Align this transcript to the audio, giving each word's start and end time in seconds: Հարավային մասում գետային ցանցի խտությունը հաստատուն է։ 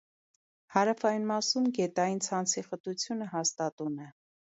Հարավային 0.75 1.27
մասում 1.33 1.69
գետային 1.81 2.19
ցանցի 2.31 2.67
խտությունը 2.73 3.33
հաստատուն 3.37 4.05
է։ 4.11 4.15